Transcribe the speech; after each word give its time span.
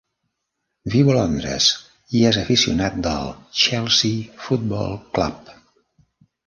Viu 0.93 1.11
a 1.11 1.17
Londres 1.17 1.67
i 2.21 2.23
és 2.31 2.41
aficionat 2.45 2.99
del 3.09 3.31
Chelsea 3.65 4.43
Football 4.47 5.01
Club. 5.19 5.57